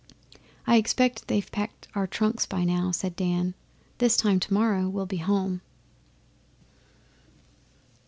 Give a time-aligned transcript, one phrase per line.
[0.65, 3.53] 'I expect they've packed our trunks by now,' said Dan.
[3.99, 5.61] 'This time tomorrow we'll be home.